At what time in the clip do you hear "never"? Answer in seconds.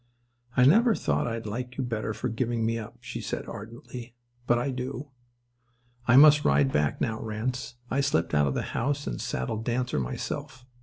0.65-0.95